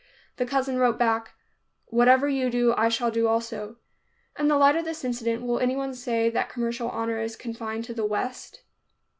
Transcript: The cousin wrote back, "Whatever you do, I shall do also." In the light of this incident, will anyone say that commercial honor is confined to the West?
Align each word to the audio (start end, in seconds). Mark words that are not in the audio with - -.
The 0.37 0.47
cousin 0.47 0.79
wrote 0.79 0.97
back, 0.97 1.35
"Whatever 1.89 2.27
you 2.27 2.49
do, 2.49 2.73
I 2.75 2.89
shall 2.89 3.11
do 3.11 3.27
also." 3.27 3.75
In 4.35 4.47
the 4.47 4.57
light 4.57 4.75
of 4.75 4.83
this 4.83 5.03
incident, 5.03 5.43
will 5.43 5.59
anyone 5.59 5.93
say 5.93 6.27
that 6.27 6.49
commercial 6.49 6.89
honor 6.89 7.19
is 7.21 7.35
confined 7.35 7.85
to 7.85 7.93
the 7.93 8.03
West? 8.03 8.63